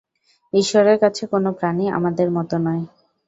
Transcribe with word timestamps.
ঈশ্বরের 0.53 0.97
কাছে 0.99 1.23
কোন 1.27 1.45
প্রাণী 1.51 1.85
আমাদের 1.97 2.27
মতো 2.31 2.55
নয়। 2.59 2.83